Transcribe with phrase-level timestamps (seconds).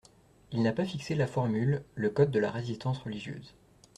[0.51, 3.53] Il n'a pas fixé la formule, le code de la résistance religieuse.